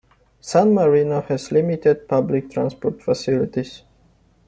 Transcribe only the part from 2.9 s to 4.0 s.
facilities.